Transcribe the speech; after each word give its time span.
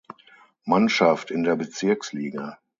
Mannschaft 0.65 1.29
in 1.29 1.43
der 1.43 1.55
Bezirksliga. 1.55 2.57